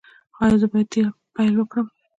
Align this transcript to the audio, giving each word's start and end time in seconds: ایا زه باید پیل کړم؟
ایا 0.43 0.55
زه 0.61 0.67
باید 0.71 0.93
پیل 1.35 1.55
کړم؟ 1.71 1.87